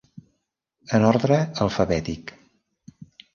[0.99, 2.35] En ordre alfabètic.